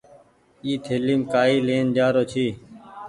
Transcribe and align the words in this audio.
اي 0.65 0.71
ٿليم 0.85 1.21
ڪآئي 1.31 1.55
لين 1.67 1.85
جآرو 1.95 2.23
ڇي۔ 2.31 2.47